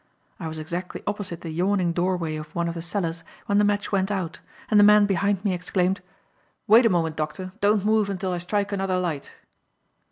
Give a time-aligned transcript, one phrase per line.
[0.39, 3.91] I was exactly opposite the yawning doorway of one of the cellars when the match
[3.91, 4.39] went out,
[4.71, 6.01] and the man behind me exclaimed:
[6.65, 7.51] "Wait a moment, Doctor!
[7.61, 9.31] Don't move until I strike another light."